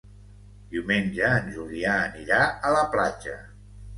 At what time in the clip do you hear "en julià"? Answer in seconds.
1.41-1.93